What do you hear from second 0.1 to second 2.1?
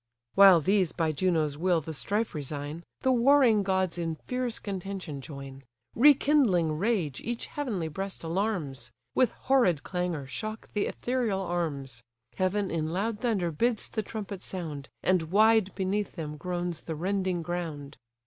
While these by Juno's will the